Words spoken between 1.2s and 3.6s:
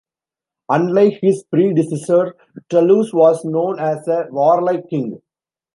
his predecessor, Tullus was